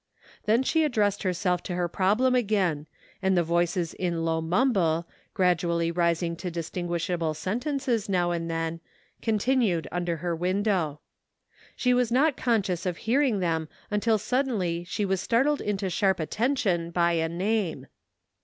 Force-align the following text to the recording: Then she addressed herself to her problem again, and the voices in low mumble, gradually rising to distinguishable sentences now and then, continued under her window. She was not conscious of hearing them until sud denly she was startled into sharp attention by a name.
Then 0.45 0.63
she 0.63 0.83
addressed 0.83 1.21
herself 1.21 1.61
to 1.61 1.75
her 1.75 1.87
problem 1.87 2.33
again, 2.33 2.87
and 3.21 3.37
the 3.37 3.43
voices 3.43 3.93
in 3.93 4.25
low 4.25 4.41
mumble, 4.41 5.07
gradually 5.35 5.91
rising 5.91 6.35
to 6.37 6.49
distinguishable 6.49 7.35
sentences 7.35 8.09
now 8.09 8.31
and 8.31 8.49
then, 8.49 8.79
continued 9.21 9.87
under 9.91 10.17
her 10.17 10.35
window. 10.35 11.01
She 11.75 11.93
was 11.93 12.11
not 12.11 12.35
conscious 12.35 12.87
of 12.87 12.97
hearing 12.97 13.41
them 13.41 13.69
until 13.91 14.17
sud 14.17 14.47
denly 14.47 14.87
she 14.87 15.05
was 15.05 15.21
startled 15.21 15.61
into 15.61 15.87
sharp 15.87 16.19
attention 16.19 16.89
by 16.89 17.11
a 17.11 17.29
name. 17.29 17.85